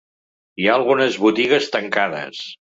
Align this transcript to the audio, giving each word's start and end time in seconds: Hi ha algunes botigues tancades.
Hi 0.63 0.69
ha 0.69 0.77
algunes 0.77 1.19
botigues 1.27 1.71
tancades. 1.79 2.45